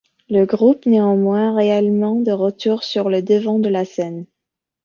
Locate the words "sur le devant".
2.83-3.59